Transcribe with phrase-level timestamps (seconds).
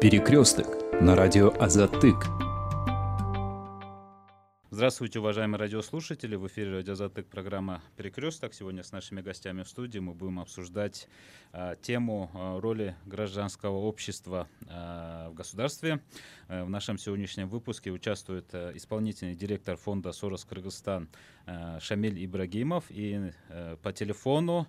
[0.00, 0.68] Перекресток
[1.02, 2.26] на радио Азатык.
[4.70, 6.36] Здравствуйте, уважаемые радиослушатели.
[6.36, 8.54] В эфире радио Азатык программа «Перекресток».
[8.54, 11.08] Сегодня с нашими гостями в студии мы будем обсуждать
[11.50, 16.00] а, тему а, роли гражданского общества а, в государстве.
[16.46, 21.08] А, в нашем сегодняшнем выпуске участвует а, исполнительный директор фонда «Сорос Кыргызстан»
[21.44, 22.84] а, Шамиль Ибрагимов.
[22.90, 24.68] И а, по телефону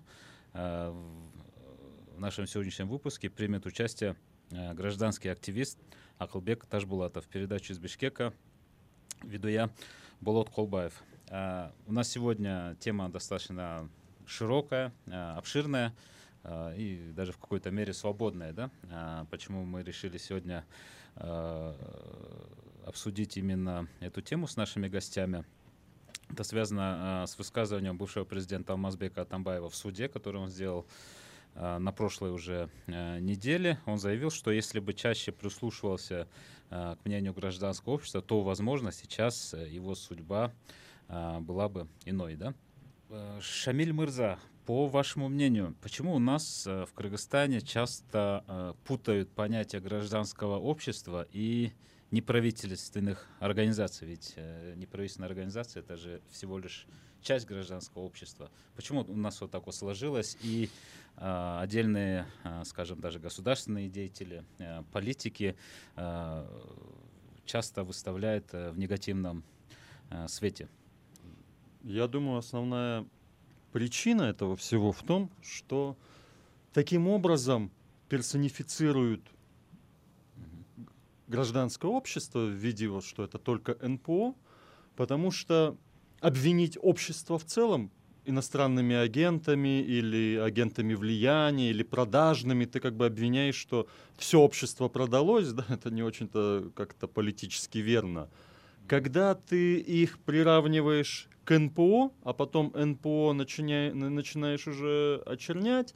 [0.54, 0.90] а,
[2.16, 5.78] в нашем сегодняшнем выпуске примет участие Э, гражданский активист
[6.18, 7.26] Акылбек Ташбулатов.
[7.26, 8.32] Передачу из Бишкека
[9.22, 9.70] веду я,
[10.20, 11.02] Болот Колбаев.
[11.28, 13.88] Э, у нас сегодня тема достаточно
[14.26, 15.94] широкая, э, обширная
[16.74, 18.54] и даже в какой-то мере свободная.
[18.54, 19.26] Да?
[19.30, 20.64] Почему мы решили сегодня
[22.86, 25.44] обсудить именно эту тему с нашими гостями?
[26.30, 30.86] Это связано с высказыванием бывшего президента Алмазбека Атамбаева в суде, который он сделал Э,
[31.54, 33.78] на прошлой уже э, неделе.
[33.86, 36.28] Он заявил, что если бы чаще прислушивался
[36.70, 40.52] э, к мнению гражданского общества, то, возможно, сейчас его судьба
[41.08, 42.36] была бы иной.
[42.36, 42.54] Да?
[43.40, 51.26] Шамиль Мырза, по вашему мнению, почему у нас в Кыргызстане часто путают понятие гражданского общества
[51.32, 51.72] и
[52.10, 54.08] неправительственных организаций?
[54.08, 54.34] Ведь
[54.76, 56.86] неправительственная организация— это же всего лишь
[57.22, 58.50] часть гражданского общества.
[58.76, 60.36] Почему у нас вот так вот сложилось?
[60.42, 60.70] И
[61.20, 65.56] Э, отдельные, э, скажем, даже государственные деятели, э, политики
[67.44, 69.42] часто выставляют в негативном
[70.28, 70.68] свете.
[71.82, 73.04] Я думаю, основная
[73.72, 75.96] причина этого всего в том, что
[76.72, 77.72] таким образом
[78.08, 79.22] персонифицируют
[81.30, 84.34] гражданское общество в виде вот, что это только НПО,
[84.96, 85.76] потому что
[86.20, 87.90] обвинить общество в целом
[88.26, 95.52] иностранными агентами или агентами влияния или продажными, ты как бы обвиняешь, что все общество продалось,
[95.52, 98.28] да, это не очень-то как-то политически верно.
[98.86, 103.94] Когда ты их приравниваешь к НПО, а потом НПО начиня...
[103.94, 105.94] начинаешь уже очернять,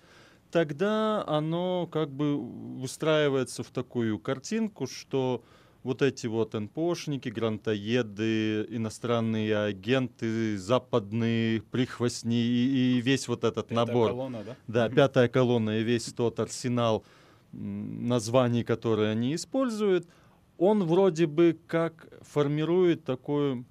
[0.50, 5.42] тогда оно как бы выстраивается в такую картинку, что
[5.82, 13.86] вот эти вот НПОшники, грантоеды, иностранные агенты, западные прихвостни и, и весь вот этот пятая
[13.86, 14.10] набор.
[14.10, 14.56] Колонна, да?
[14.66, 17.04] Да, пятая колонна и весь тот арсенал
[17.52, 20.08] названий, которые они используют,
[20.56, 23.64] он вроде бы как формирует такой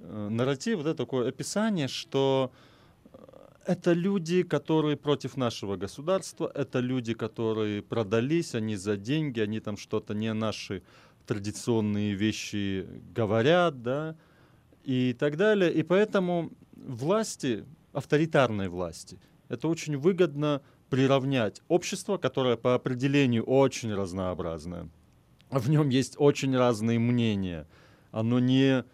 [0.00, 2.69] э, нарратив, да, такое описание, что э,
[3.66, 9.76] это люди, которые против нашего государства, это люди, которые продались, они за деньги, они там
[9.76, 10.82] что-то не наши
[11.26, 14.16] традиционные вещи говорят, да,
[14.84, 15.72] и так далее.
[15.72, 19.18] И поэтому власти, авторитарной власти,
[19.48, 24.88] это очень выгодно приравнять общество, которое по определению очень разнообразное.
[25.50, 27.66] В нем есть очень разные мнения.
[28.10, 28.84] Оно не,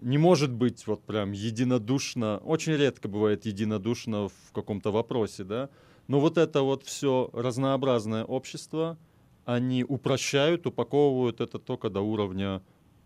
[0.00, 5.70] не может быть вот прям единодушно, очень редко бывает единодушно в каком-то вопросе, да.
[6.08, 8.98] Но вот это вот все разнообразное общество,
[9.44, 12.62] они упрощают, упаковывают это только до уровня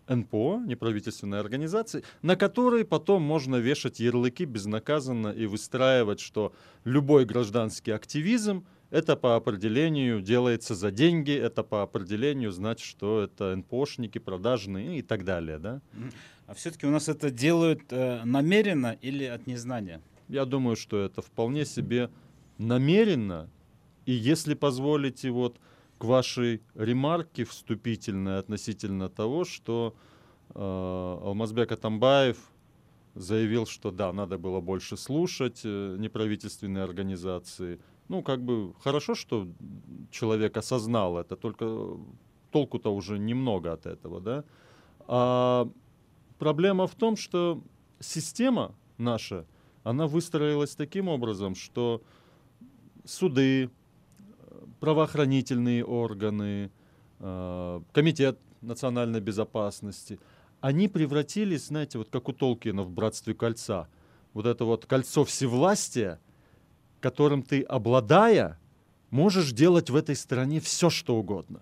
[0.07, 6.53] НПО, неправительственной организации, на которые потом можно вешать ярлыки безнаказанно и выстраивать, что
[6.83, 13.55] любой гражданский активизм это по определению делается за деньги, это по определению значит, что это
[13.55, 15.59] НПОшники, продажные и так далее.
[15.59, 15.81] Да?
[16.51, 20.01] А все-таки у нас это делают э, намеренно или от незнания?
[20.27, 22.09] Я думаю, что это вполне себе
[22.57, 23.49] намеренно.
[24.05, 25.61] И если позволите, вот
[25.97, 29.95] к вашей ремарке вступительной относительно того, что
[30.53, 30.59] э,
[31.23, 32.37] Алмазбек Атамбаев
[33.15, 37.79] заявил, что да, надо было больше слушать э, неправительственные организации.
[38.09, 39.47] Ну, как бы хорошо, что
[40.11, 41.97] человек осознал это, только
[42.51, 44.43] толку-то уже немного от этого, да.
[45.07, 45.71] А
[46.41, 47.61] проблема в том, что
[47.99, 49.45] система наша,
[49.83, 52.01] она выстроилась таким образом, что
[53.05, 53.69] суды,
[54.79, 56.71] правоохранительные органы,
[57.19, 60.17] э, комитет национальной безопасности,
[60.61, 63.87] они превратились, знаете, вот как у Толкина в «Братстве кольца».
[64.33, 66.19] Вот это вот кольцо всевластия,
[67.01, 68.59] которым ты, обладая,
[69.11, 71.61] можешь делать в этой стране все, что угодно.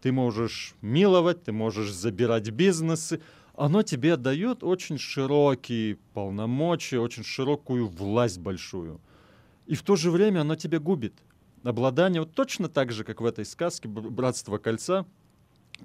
[0.00, 3.20] Ты можешь миловать, ты можешь забирать бизнесы.
[3.56, 9.00] Оно тебе дает очень широкие полномочия, очень широкую власть большую.
[9.66, 11.14] И в то же время оно тебя губит
[11.62, 15.06] обладание, вот точно так же, как в этой сказке «Братство кольца»,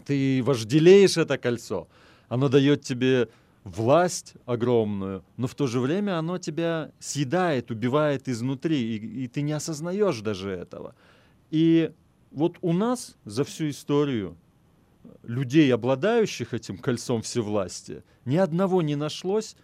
[0.05, 1.87] ты вожделеешь это кольцо,
[2.27, 3.29] оно дает тебе
[3.63, 9.41] власть огромную, но в то же время оно тебя съедает, убивает изнутри, и, и ты
[9.41, 10.95] не осознаешь даже этого.
[11.49, 11.91] И
[12.31, 14.37] вот у нас за всю историю
[15.23, 19.55] людей, обладающих этим кольцом всевластия, ни одного не нашлось,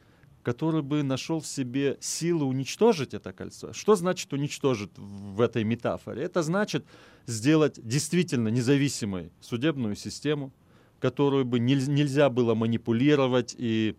[0.43, 3.73] который бы нашел в себе силы уничтожить это кольцо.
[3.73, 6.23] Что значит уничтожить в этой метафоре?
[6.23, 6.85] Это значит
[7.25, 10.53] сделать действительно независимой судебную систему,
[10.99, 13.95] которую бы нельзя было манипулировать и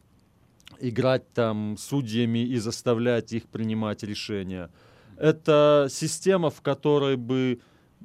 [0.79, 4.71] играть там судьями и заставлять их принимать решения.
[5.17, 7.61] Это система, в которой бы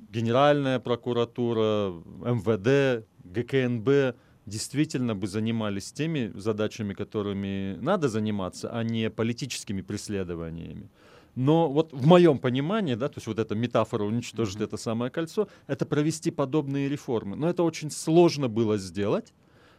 [0.09, 1.93] Генеральная прокуратура,
[2.23, 10.89] МВД, ГКНБ действительно бы занимались теми задачами, которыми надо заниматься, а не политическими преследованиями.
[11.35, 14.65] Но вот в моем понимании, да, то есть вот эта метафора уничтожить mm-hmm.
[14.65, 17.37] это самое кольцо, это провести подобные реформы.
[17.37, 19.33] Но это очень сложно было сделать.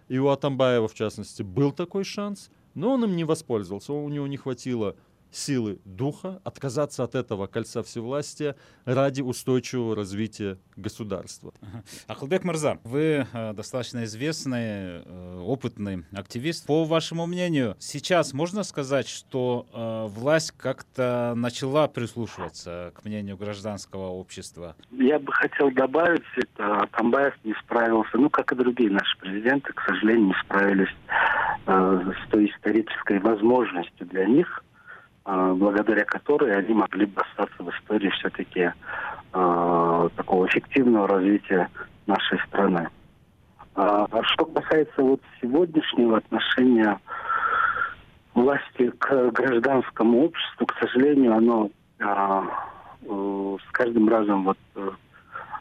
[0.08, 3.92] И у Атамбаева, в частности, был такой шанс, но он им не воспользовался.
[3.92, 4.96] У него не хватило
[5.32, 11.52] силы духа отказаться от этого кольца всевластия ради устойчивого развития государства.
[12.06, 16.66] Ахлбек Марза, вы э, достаточно известный, э, опытный активист.
[16.66, 24.08] По вашему мнению, сейчас можно сказать, что э, власть как-то начала прислушиваться к мнению гражданского
[24.08, 24.76] общества?
[24.90, 29.80] Я бы хотел добавить, это Атамбаев не справился, ну, как и другие наши президенты, к
[29.86, 30.94] сожалению, не справились
[31.66, 34.62] э, с той исторической возможностью для них
[35.24, 38.72] благодаря которой они могли бы остаться в истории все-таки
[39.32, 41.68] э, такого эффективного развития
[42.06, 42.88] нашей страны.
[43.74, 46.98] А, а что касается вот сегодняшнего отношения
[48.34, 54.90] власти к гражданскому обществу, к сожалению, оно э, э, с каждым разом вот э,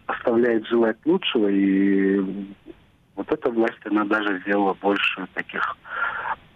[0.07, 2.19] оставляет желать лучшего, и
[3.15, 5.77] вот эта власть, она даже сделала больше таких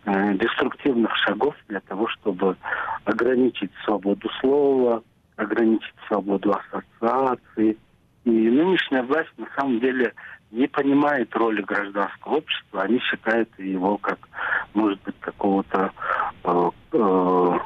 [0.06, 2.56] деструктивных шагов для того, чтобы
[3.06, 5.04] ограничить свободу слова,
[5.36, 7.78] ограничить свободу ассоциации.
[8.24, 10.14] И нынешняя власть на самом деле
[10.52, 14.20] не понимает роли гражданского общества, они считают его как,
[14.74, 15.92] может быть, какого-то
[16.44, 17.60] э, э,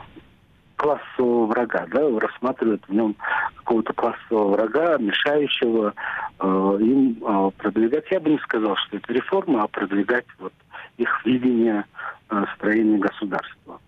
[0.79, 3.15] классового врага, да, рассматривают в нем
[3.57, 5.93] какого-то классового врага, мешающего
[6.39, 8.05] э, им э, продвигать.
[8.09, 10.53] Я бы не сказал, что это реформа, а продвигать вот
[10.97, 11.83] их видение
[12.29, 13.81] э, строения государства.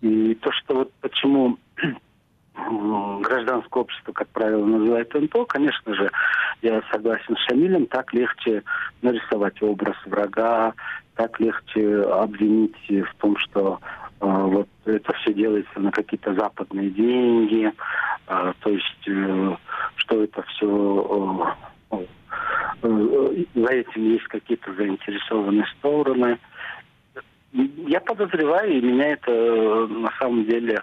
[0.00, 1.58] И то, что вот почему
[2.54, 6.10] гражданское общество, как правило, называют НПО, конечно же,
[6.62, 8.62] я согласен с Шамилем, так легче
[9.02, 10.72] нарисовать образ врага,
[11.14, 17.72] так легче обвинить в том, что э, вот это все делается на какие-то западные деньги,
[18.28, 19.56] э, то есть э,
[19.96, 21.56] что это все
[21.90, 22.04] э,
[23.54, 26.38] за этим есть какие-то заинтересованные стороны.
[27.52, 30.82] Я подозреваю, и меня это э, на самом деле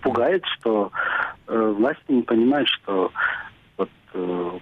[0.00, 0.92] пугает, что
[1.46, 3.10] власти не понимают, что
[3.76, 3.90] вот,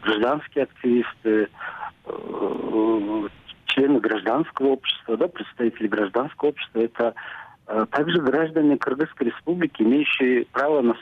[0.03, 1.49] гражданские активисты,
[3.75, 7.15] члены гражданского общества, да, представители гражданского общества, это
[7.67, 10.97] э, также граждане Кыргызской республики, имеющие право на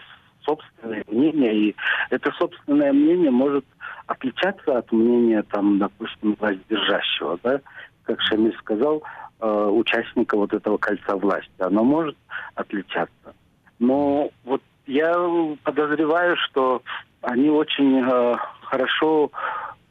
[0.44, 1.76] собственное мнение, и
[2.10, 3.64] это собственное мнение может
[4.06, 7.60] отличаться от мнения, там, допустим, воздержащего, да,
[8.04, 9.02] как Шамиль сказал,
[9.40, 11.50] э, участника вот этого кольца власти.
[11.58, 12.16] Оно может
[12.54, 13.34] отличаться.
[13.78, 15.14] Но вот я
[15.62, 16.82] подозреваю, что
[17.22, 19.30] они очень э, хорошо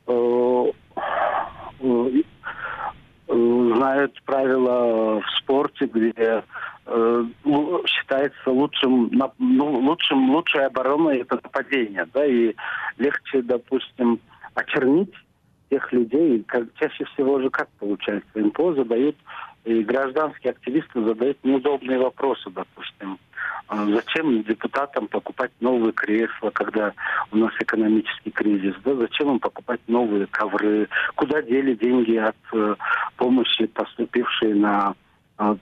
[0.08, 0.66] э,
[1.80, 2.22] э,
[3.32, 6.44] знают правила в спорте, где
[6.86, 7.26] э,
[7.86, 12.54] считается лучшим, ну, лучшим, лучшей обороной это нападение, да, и
[12.98, 14.20] легче, допустим,
[14.54, 15.14] очернить
[15.70, 19.16] тех людей, как, чаще всего же как получается, НПО задают,
[19.64, 23.20] и гражданские активисты задают неудобные вопросы, допустим,
[23.68, 26.94] а зачем депутатам покупать новые кресла, когда
[27.32, 28.76] у нас экономический кризис?
[28.84, 28.96] Да?
[28.96, 30.90] Зачем им покупать новые ковры?
[31.16, 32.76] Куда дели деньги от э,
[33.16, 34.94] помощи, поступившей на
[35.38, 35.56] э,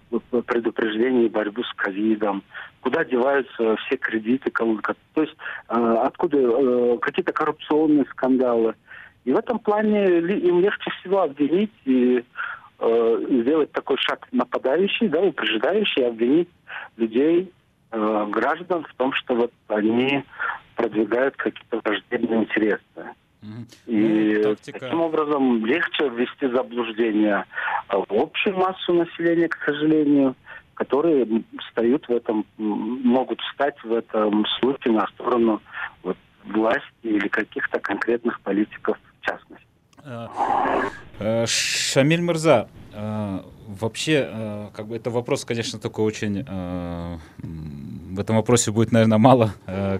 [0.47, 2.41] предупреждение и борьбу с ковидом?
[2.81, 4.49] Куда деваются все кредиты?
[4.49, 5.35] То есть
[5.67, 8.73] э, откуда какие-то коррупционные скандалы?
[9.25, 12.23] И в этом плане им легче всего обвинить и
[12.79, 16.49] э, сделать такой шаг нападающий, да, упреждающий, обвинить
[16.97, 17.51] людей
[17.91, 20.23] э, граждан в том, что вот они
[20.75, 22.81] продвигают какие-то враждебные интересы.
[23.85, 27.45] И ну, таким образом легче ввести заблуждение
[27.87, 30.35] в общую массу населения, к сожалению,
[30.73, 31.25] которые
[31.67, 35.61] встают в этом, могут встать в этом случае на сторону
[36.03, 39.68] вот, власти или каких-то конкретных политиков в частности.
[40.03, 40.27] Э,
[41.19, 46.43] э, Шамиль Мирза, э, вообще, как бы это вопрос, конечно, такой очень
[48.09, 49.53] в этом вопросе будет, наверное, мало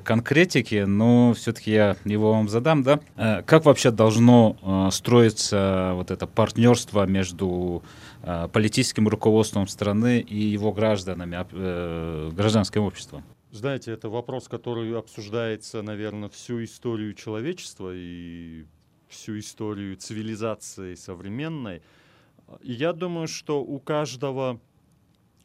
[0.03, 2.99] конкретики, но все-таки я его вам задам, да?
[3.45, 7.83] Как вообще должно строиться вот это партнерство между
[8.51, 11.45] политическим руководством страны и его гражданами,
[12.33, 13.23] гражданским обществом?
[13.51, 18.65] Знаете, это вопрос, который обсуждается, наверное, всю историю человечества и
[19.09, 21.81] всю историю цивилизации современной.
[22.61, 24.59] И я думаю, что у каждого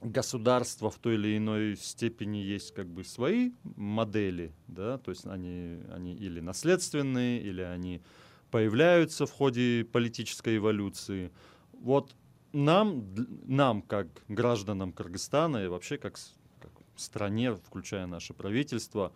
[0.00, 5.80] государства в той или иной степени есть как бы свои модели, да, то есть они,
[5.92, 8.02] они или наследственные, или они
[8.50, 11.32] появляются в ходе политической эволюции.
[11.72, 12.14] Вот
[12.52, 13.04] нам,
[13.46, 16.18] нам как гражданам Кыргызстана и вообще как,
[16.60, 19.12] как стране, включая наше правительство,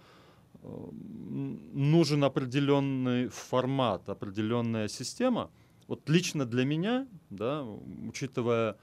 [0.62, 5.50] нужен определенный формат, определенная система.
[5.87, 8.77] Вот лично для меня, да, учитывая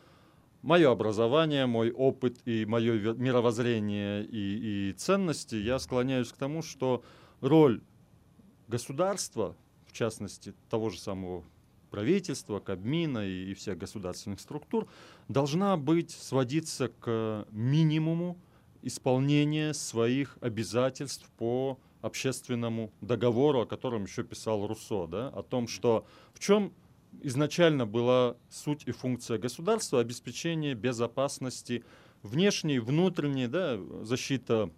[0.61, 7.03] мое образование, мой опыт и мое мировоззрение и, и ценности, я склоняюсь к тому, что
[7.41, 7.83] роль
[8.67, 9.55] государства,
[9.87, 11.43] в частности того же самого
[11.91, 14.87] правительства, Кабмина и, и всех государственных структур,
[15.27, 18.37] должна быть сводиться к минимуму
[18.85, 26.05] исполнения своих обязательств по общественному договору, о котором еще писал Руссо, да, о том, что
[26.33, 26.71] в чем
[27.23, 31.83] изначально была суть и функция государства обеспечение безопасности
[32.21, 34.69] внешней, внутренней, да, защита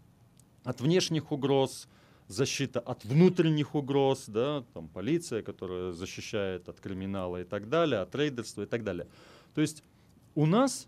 [0.64, 1.90] от внешних угроз,
[2.28, 8.16] защита от внутренних угроз, да, там полиция, которая защищает от криминала и так далее, от
[8.16, 9.08] рейдерства и так далее.
[9.54, 9.84] То есть
[10.36, 10.88] у нас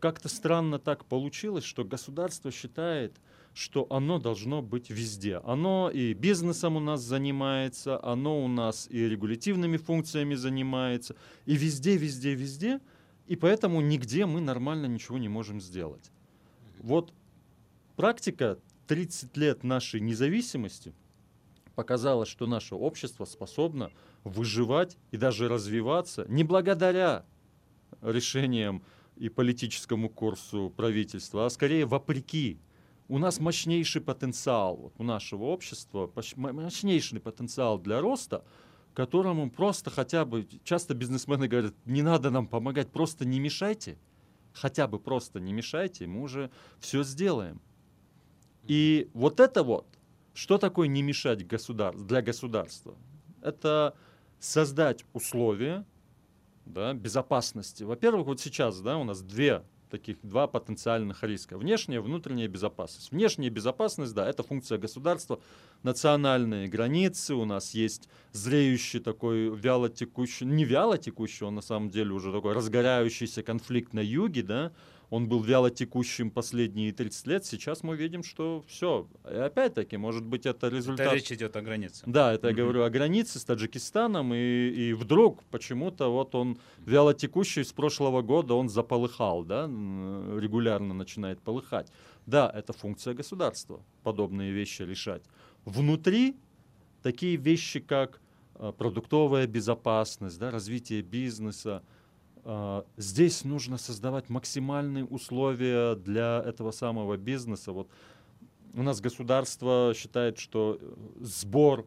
[0.00, 3.16] как-то странно так получилось, что государство считает,
[3.54, 5.38] что оно должно быть везде.
[5.38, 11.96] Оно и бизнесом у нас занимается, оно у нас и регулятивными функциями занимается, и везде,
[11.96, 12.80] везде, везде,
[13.26, 16.10] и поэтому нигде мы нормально ничего не можем сделать.
[16.80, 17.12] Вот
[17.96, 20.94] практика 30 лет нашей независимости
[21.74, 23.90] показала, что наше общество способно
[24.24, 27.24] выживать и даже развиваться не благодаря
[28.02, 28.82] решениям
[29.18, 32.58] и политическому курсу правительства, а скорее вопреки
[33.08, 38.44] у нас мощнейший потенциал у нашего общества, мощнейший потенциал для роста,
[38.94, 43.98] которому просто хотя бы, часто бизнесмены говорят, не надо нам помогать, просто не мешайте,
[44.52, 47.60] хотя бы просто не мешайте, мы уже все сделаем.
[48.66, 49.86] И вот это вот,
[50.34, 51.96] что такое не мешать государ...
[51.96, 52.94] для государства?
[53.40, 53.96] Это
[54.38, 55.86] создать условия
[56.68, 57.82] да, безопасности.
[57.82, 61.56] Во-первых, вот сейчас да, у нас две таких два потенциальных риска.
[61.56, 63.10] Внешняя, внутренняя безопасность.
[63.10, 65.40] Внешняя безопасность, да, это функция государства.
[65.82, 71.90] Национальные границы, у нас есть зреющий такой вяло текущий, не вяло текущий, он на самом
[71.90, 74.72] деле уже такой разгорающийся конфликт на юге, да,
[75.10, 79.08] он был вяло текущим последние 30 лет, сейчас мы видим, что все.
[79.30, 81.06] И опять-таки, может быть, это результат...
[81.06, 82.02] Это речь идет о границе.
[82.06, 82.50] Да, это mm-hmm.
[82.50, 87.72] я говорю о границе с Таджикистаном, и, и вдруг почему-то вот он вяло текущий с
[87.72, 91.90] прошлого года, он заполыхал, да, регулярно начинает полыхать.
[92.26, 95.22] Да, это функция государства, подобные вещи решать.
[95.64, 96.36] Внутри
[97.02, 98.20] такие вещи, как
[98.56, 101.82] э, продуктовая безопасность, да, развитие бизнеса,
[102.96, 107.72] здесь нужно создавать максимальные условия для этого самого бизнеса.
[107.72, 107.88] Вот
[108.74, 111.86] у нас государство считает, что э, сбор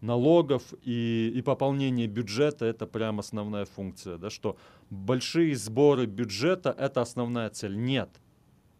[0.00, 4.56] налогов и, и пополнение бюджета это прям основная функция, да, что
[4.90, 7.76] большие сборы бюджета это основная цель.
[7.76, 8.10] Нет,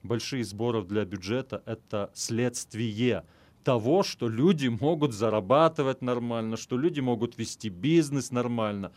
[0.03, 3.25] большие сборы для бюджета это следствие
[3.63, 8.93] того, что люди могут зарабатывать нормально, что люди могут вести бизнес нормально.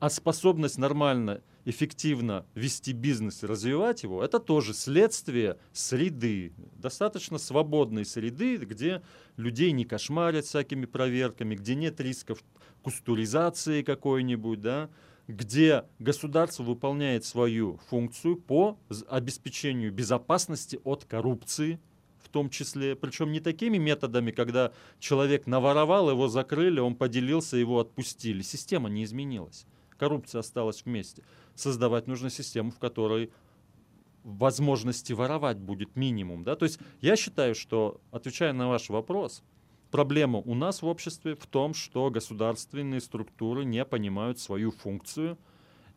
[0.00, 8.06] А способность нормально, эффективно вести бизнес и развивать его, это тоже следствие среды, достаточно свободной
[8.06, 9.02] среды, где
[9.36, 12.42] людей не кошмарят всякими проверками, где нет рисков
[12.82, 14.88] кустуризации какой-нибудь, да,
[15.28, 21.78] где государство выполняет свою функцию по обеспечению безопасности от коррупции,
[22.24, 27.80] в том числе, причем не такими методами, когда человек наворовал, его закрыли, он поделился, его
[27.80, 28.40] отпустили.
[28.40, 29.66] Система не изменилась
[30.00, 31.22] коррупция осталась вместе.
[31.54, 33.30] Создавать нужно систему, в которой
[34.24, 36.42] возможности воровать будет минимум.
[36.42, 36.56] Да?
[36.56, 39.42] То есть я считаю, что, отвечая на ваш вопрос,
[39.90, 45.36] проблема у нас в обществе в том, что государственные структуры не понимают свою функцию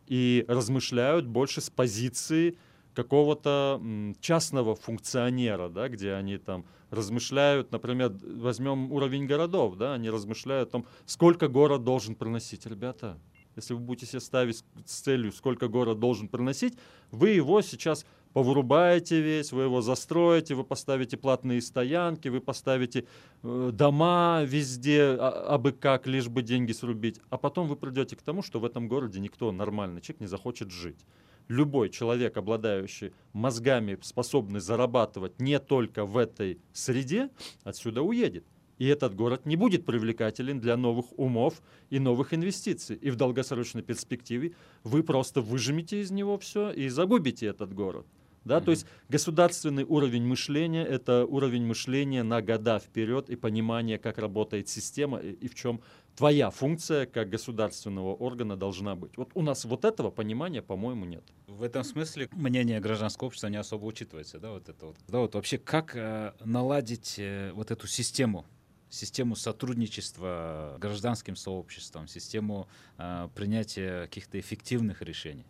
[0.08, 2.58] и размышляют больше с позиции
[2.94, 3.82] какого-то
[4.20, 10.72] частного функционера, да, где они там размышляют, например, возьмем уровень городов, да, они размышляют о
[10.74, 12.66] том, сколько город должен приносить.
[12.66, 13.18] Ребята,
[13.56, 16.78] если вы будете себе ставить с целью, сколько город должен приносить,
[17.12, 23.06] вы его сейчас повырубаете весь, вы его застроите, вы поставите платные стоянки, вы поставите
[23.44, 27.20] э, дома везде, а, абы как, лишь бы деньги срубить.
[27.30, 30.72] А потом вы придете к тому, что в этом городе никто нормальный человек не захочет
[30.72, 31.06] жить.
[31.48, 37.30] Любой человек, обладающий мозгами, способный зарабатывать не только в этой среде,
[37.64, 38.46] отсюда уедет.
[38.78, 42.96] И этот город не будет привлекателен для новых умов и новых инвестиций.
[42.96, 44.54] И в долгосрочной перспективе
[44.84, 48.06] вы просто выжмете из него все и загубите этот город.
[48.46, 48.64] Да, mm-hmm.
[48.66, 54.68] То есть государственный уровень мышления– это уровень мышления на года вперед и понимание, как работает
[54.68, 55.82] система и, и в чем
[56.16, 59.18] твоя функция как государственного органа должна быть.
[59.18, 61.24] Вот у нас вот этого понимания, по-моему, нет.
[61.48, 64.98] В этом смысле мнение гражданского общества не особо учитывается, да, вот это вот.
[65.08, 68.46] Да, вот вообще как э, наладить э, вот эту систему
[68.94, 75.46] систему сотрудничества гражданским сообществом, систему э, принятия каких-то эффективных решений?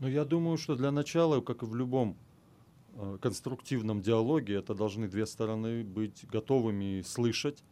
[0.00, 2.18] Ну, я думаю, что для начала, как и в любом
[2.94, 7.64] э, конструктивном диалоге, это должны две стороны быть готовыми слышать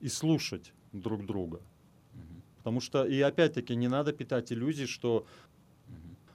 [0.00, 1.60] и слушать друг друга.
[2.56, 5.26] Потому что, и опять-таки, не надо питать иллюзий, что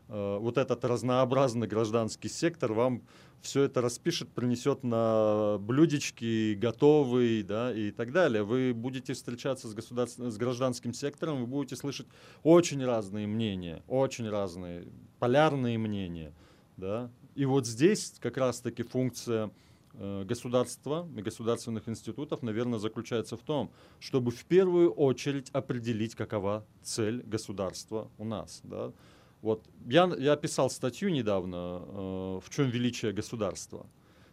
[0.08, 3.04] вот этот разнообразный гражданский сектор вам
[3.42, 8.44] все это распишет, принесет на блюдечки готовый, да, и так далее.
[8.44, 12.08] Вы будете встречаться с, государственным, с гражданским сектором, вы будете слышать
[12.44, 14.88] очень разные мнения, очень разные,
[15.20, 16.34] полярные мнения,
[16.78, 17.12] да.
[17.36, 19.52] И вот здесь как раз-таки функция
[19.94, 26.66] э, государства и государственных институтов, наверное, заключается в том, чтобы в первую очередь определить, какова
[26.82, 28.92] цель государства у нас, да,
[29.42, 33.86] вот я, я писал статью недавно э, «В чем величие государства».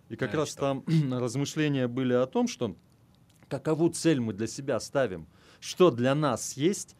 [0.08, 2.76] И как а раз там размышления были о том, что
[3.48, 5.26] какову цель мы для себя ставим,
[5.60, 6.96] что для нас есть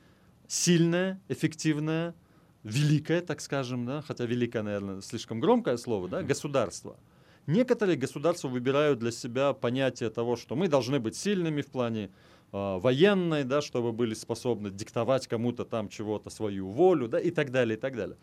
[0.46, 2.14] сильное, эффективное,
[2.62, 6.99] великое, так скажем, да, хотя великое, наверное, слишком громкое слово, да, государство.
[7.46, 12.11] Некоторые государства выбирают для себя понятие того, что мы должны быть сильными в плане
[12.54, 17.76] военной, да, чтобы были способны диктовать кому-то там чего-то свою волю, да, и так далее,
[17.76, 18.16] и так далее.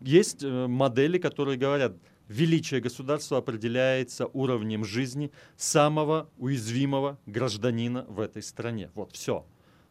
[0.00, 1.96] Есть э, модели, которые говорят,
[2.28, 8.90] величие государства определяется уровнем жизни самого уязвимого гражданина в этой стране.
[8.94, 9.44] Вот все.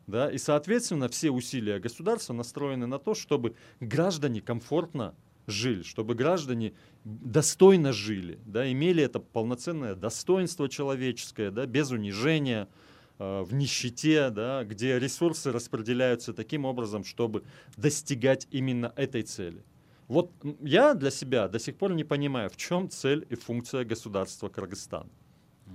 [0.08, 0.32] Да?
[0.32, 5.16] И, соответственно, все усилия государства настроены на то, чтобы граждане комфортно
[5.48, 12.91] жили, чтобы граждане достойно жили, да, имели это полноценное достоинство человеческое, да, без унижения, Э,
[13.22, 17.44] в нищете, да, где ресурсы распределяются таким образом, чтобы
[17.78, 19.64] достигать именно этой цели.
[20.08, 24.50] Вот я для себя до сих пор не понимаю, в чем цель и функция государства
[24.50, 25.08] Кыргызстан.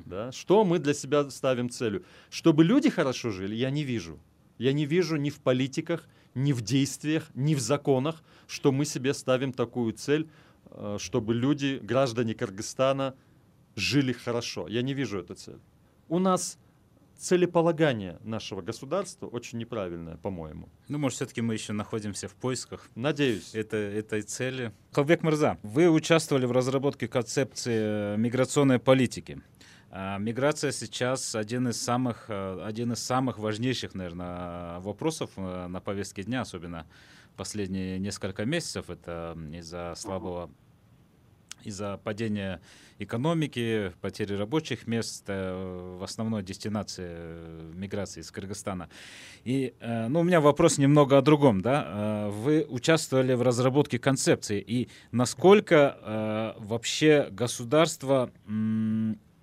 [0.05, 0.33] Да?
[0.33, 2.05] Что мы для себя ставим целью?
[2.31, 4.19] Чтобы люди хорошо жили, я не вижу.
[4.59, 9.15] Я не вижу ни в политиках, ни в действиях, ни в законах, что мы себе
[9.15, 10.29] ставим такую цель,
[10.71, 13.15] э, чтобы люди, граждане Кыргызстана,
[13.75, 14.69] жили хорошо.
[14.69, 15.61] Я не вижу эту цель.
[16.09, 16.59] У нас
[17.19, 20.69] целеполагание нашего государства очень неправильное, по-моему.
[20.89, 22.89] Ну, может, все-таки мы еще находимся в поисках.
[22.95, 23.55] Надеюсь.
[23.55, 24.73] Это, этой цели.
[24.93, 29.41] Халбек Мырза, вы участвовали в разработке концепции э, миграционной политики.
[29.91, 35.81] А миграция сейчас один из самых, э, один из самых важнейших, наверное, вопросов э, на
[35.81, 36.87] повестке дня, особенно
[37.37, 38.91] последние несколько месяцев.
[38.91, 40.51] Это из-за слабого
[41.67, 42.61] из-за падения
[42.99, 48.89] экономики, потери рабочих мест, э, в основной дестинации э, миграции из Кыргызстана.
[49.45, 51.61] И э, ну, у меня вопрос немного о другом.
[51.61, 52.29] Да?
[52.31, 58.31] Вы участвовали в разработке концепции, и насколько вообще государство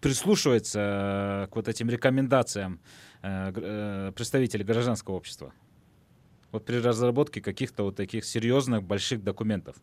[0.02, 2.80] прислушивается к вот этим рекомендациям
[3.22, 5.54] представителей гражданского общества?
[6.52, 9.76] Вот при разработке каких-то вот таких серьезных больших документов.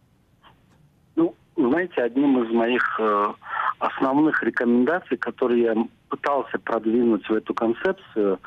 [1.81, 3.33] Знаете, одним из моих э,
[3.79, 5.75] основных рекомендаций, которые я
[6.11, 8.39] пытался продвинуть в эту концепцию,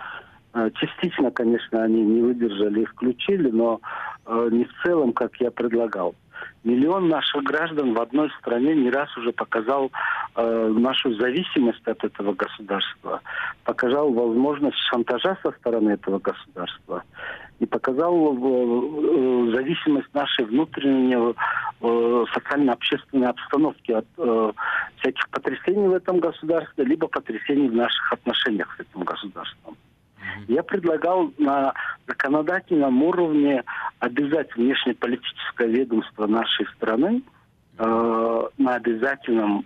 [0.53, 3.81] э, частично, конечно, они не выдержали и включили, но
[4.27, 6.13] э, не в целом, как я предлагал.
[6.63, 9.91] Миллион наших граждан в одной стране не раз уже показал
[10.35, 13.21] э, нашу зависимость от этого государства,
[13.63, 17.03] показал возможность шантажа со стороны этого государства
[17.59, 21.15] и показал э, зависимость нашей внутренней
[21.81, 24.51] э, социально-общественной обстановки от э,
[24.97, 29.77] всяких потрясений в этом государстве, либо потрясений в наших отношениях с этим государством.
[30.47, 31.73] Я предлагал на
[32.07, 33.63] законодательном уровне
[33.99, 37.21] обязать внешнеполитическое ведомство нашей страны
[37.77, 39.65] э, на обязательном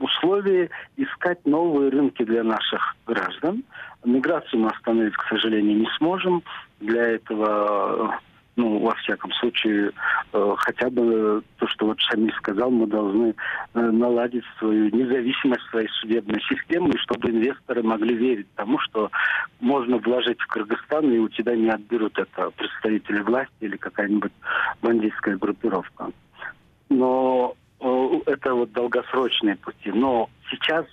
[0.00, 3.62] условии искать новые рынки для наших граждан.
[4.04, 6.42] Миграцию мы остановить, к сожалению, не сможем.
[6.80, 8.18] Для этого
[8.56, 9.92] ну, во всяком случае,
[10.32, 13.34] э, хотя бы то, что вот Шамиль сказал, мы должны
[13.74, 19.10] э, наладить свою независимость своей судебной системы, чтобы инвесторы могли верить тому, что
[19.60, 24.32] можно вложить в Кыргызстан, и у тебя не отберут это представители власти или какая-нибудь
[24.82, 26.10] бандитская группировка.
[26.90, 27.54] Но
[28.26, 29.90] это вот долгосрочные пути.
[29.92, 30.86] Но сейчас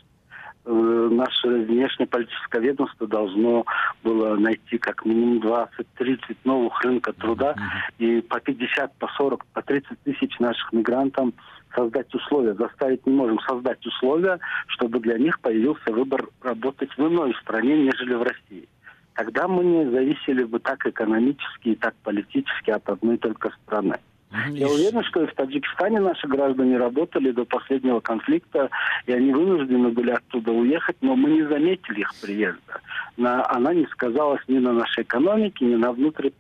[0.70, 3.66] Э, наше внешнеполитическое ведомство должно
[4.04, 7.56] было найти как минимум 20-30 новых рынка труда
[8.00, 11.34] и по 50, по 40, по 30 тысяч наших мигрантам
[11.74, 12.54] создать условия.
[12.56, 18.16] Заставить не можем создать условия, чтобы для них появился выбор работать в иной стране, нежели
[18.16, 18.68] в России.
[19.14, 24.00] Тогда мы не зависели бы так экономически и так политически от одной только страны.
[24.50, 28.70] Я уверен, что и в Таджикистане наши граждане работали до последнего конфликта,
[29.06, 32.82] и они вынуждены были оттуда уехать, но мы не заметили их приезда.
[33.16, 36.34] На, она не сказалась ни на нашей экономике, ни на внутри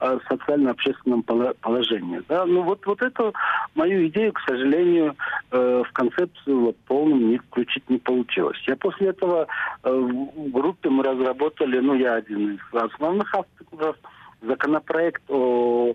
[0.00, 2.22] э, социально-общественном положении.
[2.26, 2.46] Да?
[2.46, 3.34] Ну вот, вот эту
[3.74, 5.14] мою идею, к сожалению,
[5.50, 8.58] э, в концепцию вот, полным не включить не получилось.
[8.66, 9.46] Я после этого
[9.82, 13.96] э, в группе мы разработали, ну я один из основных авторов,
[14.42, 15.94] законопроект о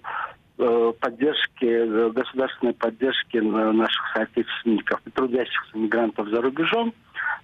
[0.58, 6.94] поддержки, э, государственной поддержки наших соотечественников и трудящихся мигрантов за рубежом.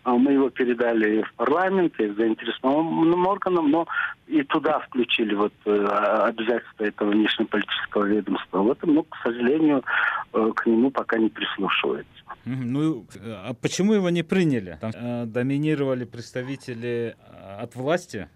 [0.03, 3.87] А мы его передали в парламент и заинтересованным органам, но
[4.27, 5.85] и туда включили вот э,
[6.25, 8.59] обязательства этого внешнеполитического ведомства.
[8.59, 9.83] В этом, ну, к сожалению,
[10.31, 12.11] к нему пока не прислушивается.
[12.45, 14.77] Ну, а почему его не приняли?
[14.79, 14.91] Там
[15.31, 17.15] доминировали представители
[17.59, 18.29] от власти?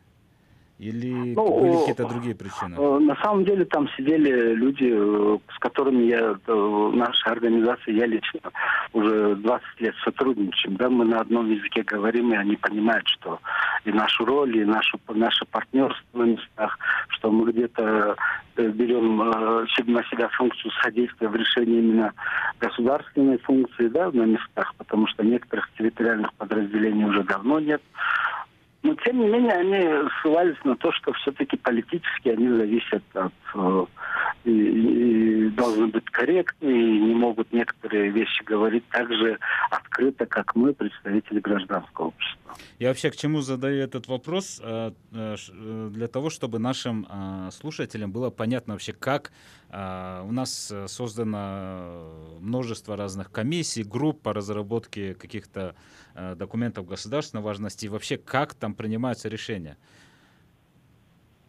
[0.81, 2.73] Или ну, были какие-то другие причины?
[2.75, 8.07] Э, на самом деле там сидели люди, э, с которыми я, э, наша организация, я
[8.07, 8.39] лично
[8.91, 10.77] уже 20 лет сотрудничаем.
[10.77, 13.39] Да, мы на одном языке говорим, и они понимают, что
[13.85, 18.15] и нашу роль, и нашу, наше партнерство на местах, что мы где-то
[18.55, 22.11] берем на себя функцию содействия в решении именно
[22.59, 27.83] государственной функции да, на местах, потому что некоторых территориальных подразделений уже давно нет.
[28.83, 33.33] Но, тем не менее, они ссылались на то, что все-таки политически они зависят от...
[33.53, 33.85] Э,
[34.43, 39.37] и, и должны быть корректны, и не могут некоторые вещи говорить так же
[39.69, 42.55] открыто, как мы, представители гражданского общества.
[42.79, 44.59] Я вообще к чему задаю этот вопрос?
[44.63, 45.35] Э, э,
[45.91, 47.07] для того, чтобы нашим
[47.51, 49.31] слушателям было понятно вообще, как
[49.73, 55.75] у нас создано множество разных комиссий, групп по разработке каких-то
[56.13, 59.77] Э, документов государственной важности и вообще как там принимаются решения?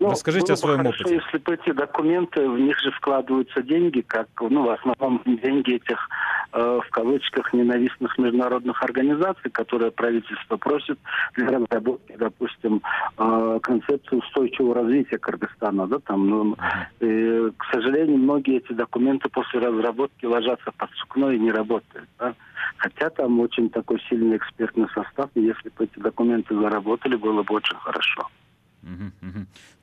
[0.03, 1.15] Ну, Расскажите о своем хорошо, опыте.
[1.15, 6.09] Если бы эти документы, в них же вкладываются деньги, как, ну, в основном деньги этих,
[6.53, 10.99] э, в кавычках, ненавистных международных организаций, которые правительство просит
[11.37, 12.83] для разработки, допустим,
[13.17, 16.57] э, концепции устойчивого развития Кыргызстана, да, там, ну,
[16.99, 22.35] и, к сожалению, многие эти документы после разработки ложатся под сукно и не работают, да.
[22.79, 27.55] Хотя там очень такой сильный экспертный состав, и если бы эти документы заработали, было бы
[27.55, 28.29] очень хорошо.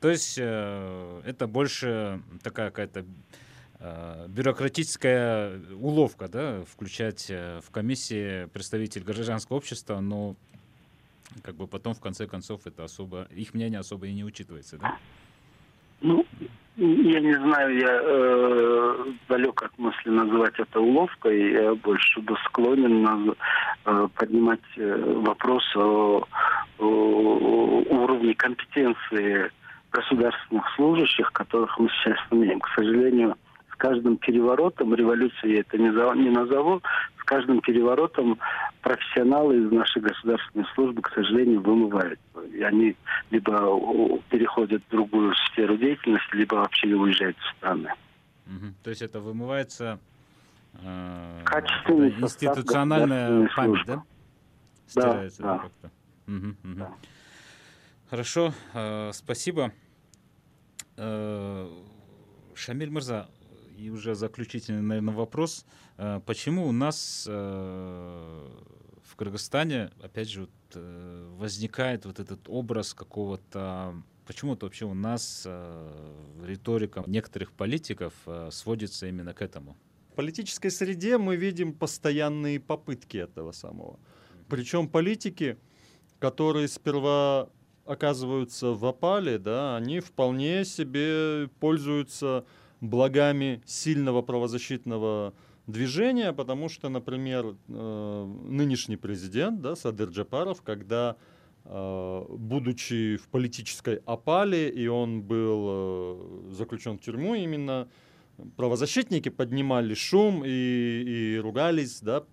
[0.00, 3.04] То есть э, это больше такая какая-то
[3.78, 10.36] э, бюрократическая уловка, да, включать э, в комиссии представитель гражданского общества, но
[11.42, 14.98] как бы потом в конце концов это особо их мнение особо и не учитывается, да?
[16.02, 16.24] Ну,
[16.76, 21.52] я не знаю, я э, далек от мысли называть это уловкой.
[21.52, 23.34] Я больше бы склонен
[23.84, 26.26] э, поднимать вопрос о
[26.86, 29.50] уровне компетенции
[29.90, 32.60] государственных служащих, которых мы сейчас имеем.
[32.60, 33.36] К сожалению,
[33.72, 35.90] с каждым переворотом, революцией я это не,
[36.30, 36.80] назову,
[37.20, 38.38] с каждым переворотом
[38.82, 42.40] профессионалы из нашей государственной службы, к сожалению, вымываются.
[42.52, 42.96] И они
[43.30, 47.92] либо переходят в другую сферу деятельности, либо вообще уезжают в страны.
[48.46, 48.74] Угу.
[48.82, 49.98] То есть это вымывается
[50.82, 51.44] э,
[51.88, 54.02] институциональная память, да?
[54.86, 55.58] Стирается да, да.
[55.58, 55.90] как-то.
[56.26, 56.74] Угу, угу.
[56.76, 56.94] Да.
[58.08, 59.72] Хорошо, э, спасибо.
[60.96, 61.68] Э,
[62.54, 63.30] Шамиль Мирза,
[63.80, 65.64] и уже заключительный, наверное, вопрос.
[65.96, 68.48] Э, почему у нас э,
[69.04, 73.94] в Кыргызстане, опять же, вот, э, возникает вот этот образ какого-то...
[74.26, 75.44] Почему-то вообще у нас
[76.44, 78.12] риторика некоторых политиков
[78.52, 79.76] сводится именно к этому?
[80.12, 83.98] В политической среде мы видим постоянные попытки этого самого.
[84.48, 85.58] Причем политики,
[86.20, 87.48] которые сперва
[87.84, 92.44] оказываются в опале, да, они вполне себе пользуются
[92.80, 95.34] благами сильного правозащитного
[95.66, 101.16] движения, потому что, например, э, нынешний президент, да, Садыр Джапаров, когда
[101.64, 107.88] э, будучи в политической опале, и он был э, заключен в тюрьму именно,
[108.56, 112.24] правозащитники поднимали шум и, и ругались да,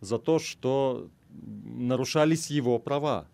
[0.00, 3.28] за то, что нарушались его права.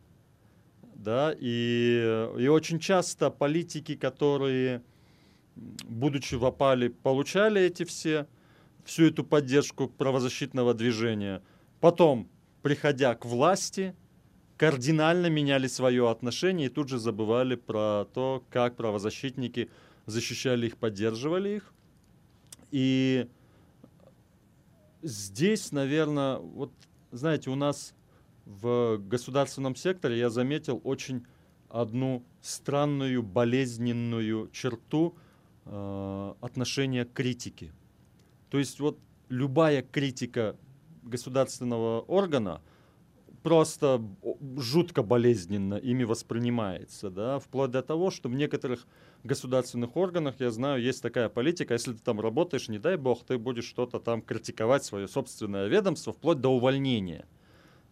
[0.95, 4.83] Да, и, и очень часто политики, которые,
[5.55, 8.27] будучи в опале, получали эти все,
[8.85, 11.41] всю эту поддержку правозащитного движения,
[11.81, 12.29] потом,
[12.63, 13.95] приходя к власти,
[14.57, 19.71] кардинально меняли свое отношение и тут же забывали про то, как правозащитники
[20.07, 21.73] защищали их, поддерживали их.
[22.73, 23.29] И
[25.03, 26.73] здесь, наверное, вот,
[27.11, 27.95] знаете, у нас
[28.45, 31.27] в государственном секторе я заметил очень
[31.69, 35.17] одну странную, болезненную черту
[35.65, 37.73] э, отношения к критике.
[38.51, 40.57] То есть вот любая критика
[41.03, 42.63] государственного органа
[43.49, 44.03] просто
[44.59, 48.87] жутко болезненно ими воспринимается, да, вплоть до того, что в некоторых
[49.25, 53.39] государственных органах, я знаю, есть такая политика, если ты там работаешь, не дай бог, ты
[53.39, 57.25] будешь что-то там критиковать, свое собственное ведомство, вплоть до увольнения.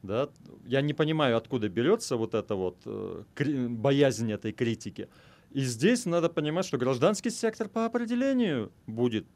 [0.02, 0.28] Да?
[0.66, 3.22] Я не понимаю, откуда берется вот эта вот э,
[3.68, 5.08] боязнь этой критики.
[5.52, 9.26] И здесь надо понимать, что гражданский сектор по определению будет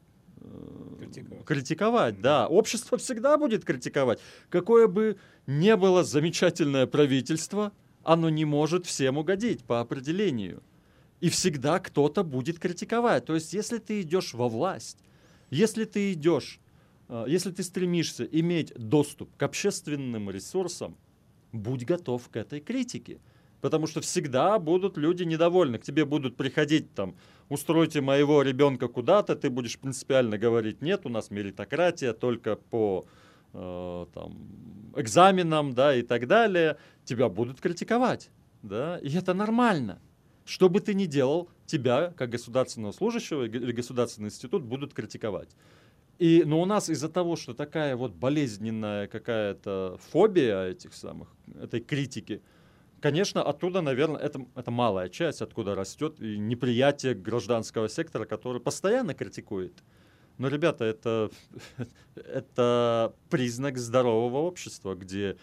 [0.98, 1.44] критиковать.
[1.44, 2.20] критиковать.
[2.20, 4.20] Да, общество всегда будет критиковать.
[4.48, 7.72] Какое бы ни было замечательное правительство,
[8.02, 10.62] оно не может всем угодить по определению.
[11.20, 13.26] И всегда кто-то будет критиковать.
[13.26, 14.98] То есть, если ты идешь во власть,
[15.50, 16.60] если ты идешь,
[17.08, 20.96] э, если ты стремишься иметь доступ к общественным ресурсам,
[21.52, 23.20] будь готов к этой критике.
[23.60, 25.78] Потому что всегда будут люди недовольны.
[25.78, 27.14] К тебе будут приходить там,
[27.48, 33.04] устройте моего ребенка куда-то, ты будешь принципиально говорить, нет, у нас меритократия только по
[33.52, 36.78] э, там, экзаменам, да, и так далее.
[37.04, 38.30] Тебя будут критиковать,
[38.62, 40.00] да, и это нормально.
[40.46, 45.50] Что бы ты ни делал, тебя, как государственного служащего или государственный институт, будут критиковать.
[46.18, 51.28] И, но у нас из-за того, что такая вот болезненная какая-то фобия этих самых,
[51.60, 52.42] этой критики,
[53.00, 59.82] конечно, оттуда, наверное, это, это малая часть, откуда растет неприятие гражданского сектора, который постоянно критикует.
[60.38, 61.30] Но, ребята, это,
[62.14, 65.36] это признак здорового общества, где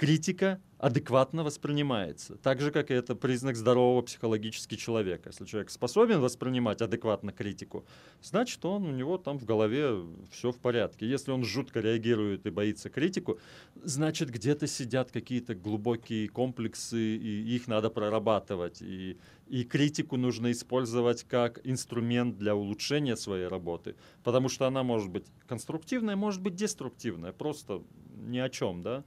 [0.00, 2.36] критика адекватно воспринимается.
[2.36, 5.28] Так же, как и это признак здорового психологически человека.
[5.28, 7.84] Если человек способен воспринимать адекватно критику,
[8.22, 11.06] значит, он, у него там в голове все в порядке.
[11.06, 13.38] Если он жутко реагирует и боится критику,
[13.74, 18.80] значит, где-то сидят какие-то глубокие комплексы, и их надо прорабатывать.
[18.80, 25.10] И, и критику нужно использовать как инструмент для улучшения своей работы, потому что она может
[25.10, 27.82] быть конструктивная, может быть деструктивная, просто
[28.16, 29.04] ни о чем, да.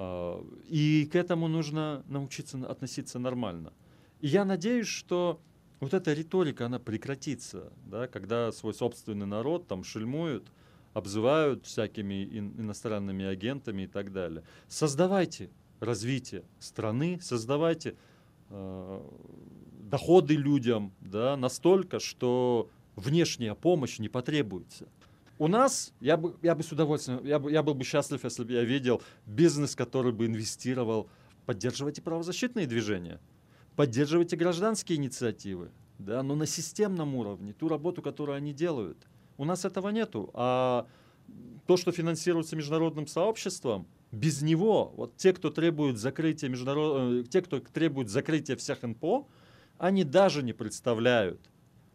[0.00, 3.72] А, и к этому нужно научиться относиться нормально.
[4.20, 5.40] И я надеюсь, что
[5.80, 10.52] вот эта риторика, она прекратится, да, когда свой собственный народ там шельмуют,
[10.94, 14.44] обзывают всякими иностранными агентами и так далее.
[14.68, 17.96] Создавайте развитие страны, создавайте
[18.50, 19.02] э,
[19.80, 24.86] доходы людям да, настолько, что внешняя помощь не потребуется.
[25.38, 28.42] У нас, я бы, я бы с удовольствием, я, бы, я был бы счастлив, если
[28.42, 31.08] бы я видел бизнес, который бы инвестировал.
[31.46, 33.20] Поддерживайте правозащитные движения,
[33.76, 39.06] поддерживайте гражданские инициативы, да, но на системном уровне, ту работу, которую они делают.
[39.36, 40.30] У нас этого нету.
[40.34, 40.86] А
[41.66, 46.96] то, что финансируется международным сообществом, без него, вот те, кто требует закрытия международ...
[46.96, 49.28] Э, те, кто требует закрытия всех НПО,
[49.78, 51.40] они даже не представляют,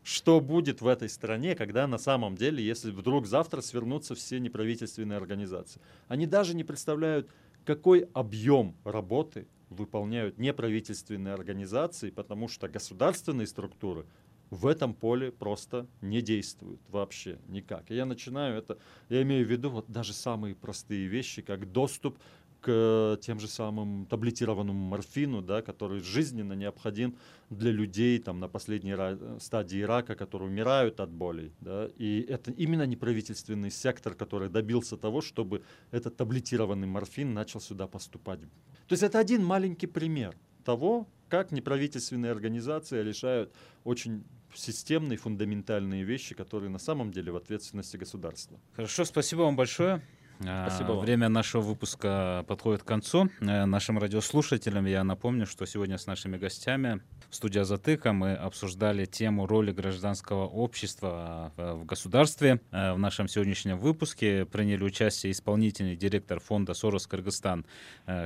[0.04, 5.18] что будет в этой стране, когда на самом деле, если вдруг завтра свернутся все неправительственные
[5.18, 5.82] организации.
[6.08, 7.30] Они даже не представляют,
[7.66, 14.06] какой объем работы выполняют неправительственные организации, потому что государственные структуры
[14.50, 17.90] в этом поле просто не действуют вообще никак.
[17.90, 18.78] И я начинаю это,
[19.10, 22.20] я имею в виду вот даже самые простые вещи, как доступ
[22.64, 27.18] к тем же самым таблетированному морфину, да, который жизненно необходим
[27.50, 28.96] для людей там, на последней
[29.40, 31.52] стадии рака, которые умирают от болей.
[31.60, 37.88] Да, и это именно неправительственный сектор, который добился того, чтобы этот таблетированный морфин начал сюда
[37.88, 38.40] поступать.
[38.88, 44.24] То есть это один маленький пример того, как неправительственные организации решают очень
[44.56, 48.60] системные, фундаментальные вещи, которые на самом деле в ответственности государства.
[48.76, 50.02] Хорошо, спасибо вам большое.
[50.44, 51.00] Спасибо вам.
[51.00, 53.30] Время нашего выпуска подходит к концу.
[53.40, 59.06] Э, нашим радиослушателям я напомню, что сегодня с нашими гостями в студии «Затыка» мы обсуждали
[59.06, 62.60] тему роли гражданского общества э, в государстве.
[62.72, 67.66] Э, в нашем сегодняшнем выпуске приняли участие исполнительный директор фонда «Сорос Кыргызстан»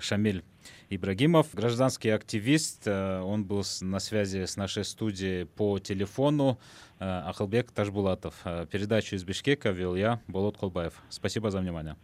[0.01, 0.43] Шамиль
[0.89, 2.87] Ибрагимов, гражданский активист.
[2.87, 6.59] Он был на связи с нашей студией по телефону.
[6.99, 8.35] Ахалбек Ташбулатов.
[8.71, 10.93] Передачу из Бишкека вел я, Болот Колбаев.
[11.09, 11.95] Спасибо за внимание.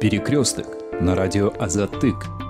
[0.00, 0.66] Перекресток
[1.00, 2.43] на радио Азатык.